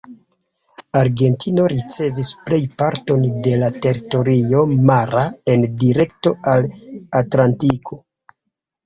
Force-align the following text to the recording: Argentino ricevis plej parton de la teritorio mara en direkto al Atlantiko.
Argentino 0.99 1.65
ricevis 1.73 2.31
plej 2.47 2.59
parton 2.81 3.27
de 3.47 3.53
la 3.63 3.69
teritorio 3.83 4.63
mara 4.93 5.27
en 5.57 5.67
direkto 5.85 6.33
al 6.55 6.67
Atlantiko. 7.21 8.01